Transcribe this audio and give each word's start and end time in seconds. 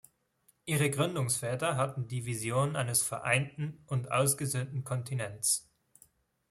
Ihre 0.65 0.89
Gründerväter 0.89 1.77
hatten 1.77 2.07
die 2.07 2.25
Vision 2.25 2.75
eines 2.75 3.03
vereinten 3.03 3.83
und 3.85 4.09
ausgesöhnten 4.11 4.83
Kontinents. 4.83 5.69